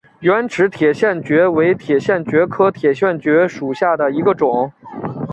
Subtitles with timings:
[0.21, 4.71] 圆齿铁线蕨为铁线蕨科铁线蕨属下的一个种。